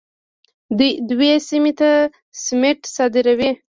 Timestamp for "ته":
1.79-1.89